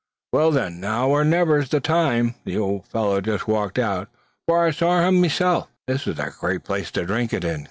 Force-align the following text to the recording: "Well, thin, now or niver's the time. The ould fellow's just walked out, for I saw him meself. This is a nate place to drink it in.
"Well, 0.33 0.51
thin, 0.51 0.79
now 0.81 1.09
or 1.09 1.23
niver's 1.23 1.69
the 1.69 1.79
time. 1.79 2.33
The 2.43 2.57
ould 2.57 2.87
fellow's 2.87 3.21
just 3.25 3.47
walked 3.47 3.77
out, 3.77 4.09
for 4.47 4.65
I 4.65 4.71
saw 4.71 5.07
him 5.07 5.21
meself. 5.21 5.67
This 5.85 6.07
is 6.07 6.17
a 6.17 6.31
nate 6.41 6.63
place 6.63 6.89
to 6.93 7.05
drink 7.05 7.33
it 7.35 7.43
in. 7.43 7.59